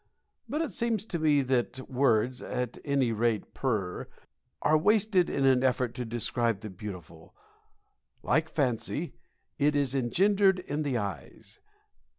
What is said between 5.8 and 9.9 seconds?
to describe the beautiful. Like fancy, "It